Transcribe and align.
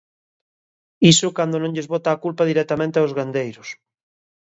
Iso 1.11 1.27
cando 1.37 1.57
non 1.59 1.73
lles 1.73 1.89
bota 1.93 2.09
a 2.11 2.21
culpa 2.23 2.47
directamente 2.51 2.97
aos 2.99 3.15
gandeiros. 3.17 3.69